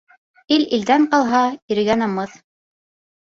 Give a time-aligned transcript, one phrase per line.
[0.55, 1.43] Ил илдән ҡалһа,
[1.75, 2.33] иргә намыҫ.